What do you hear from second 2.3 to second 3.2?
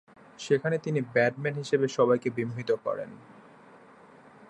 বিমোহিত করেন।